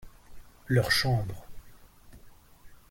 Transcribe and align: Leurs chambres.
Leurs 0.65 0.89
chambres. 0.91 1.45